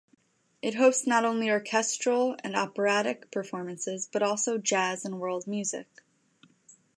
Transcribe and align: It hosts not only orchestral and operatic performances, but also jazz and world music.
It 0.63 0.73
hosts 0.73 1.05
not 1.05 1.25
only 1.25 1.51
orchestral 1.51 2.35
and 2.43 2.55
operatic 2.55 3.29
performances, 3.29 4.09
but 4.11 4.23
also 4.23 4.57
jazz 4.57 5.05
and 5.05 5.19
world 5.19 5.45
music. 5.45 5.85